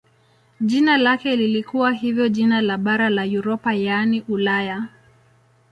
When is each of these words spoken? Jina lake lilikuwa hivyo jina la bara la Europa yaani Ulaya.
Jina 0.61 0.97
lake 0.97 1.35
lilikuwa 1.35 1.91
hivyo 1.91 2.29
jina 2.29 2.61
la 2.61 2.77
bara 2.77 3.09
la 3.09 3.23
Europa 3.25 3.73
yaani 3.73 4.21
Ulaya. 4.27 4.87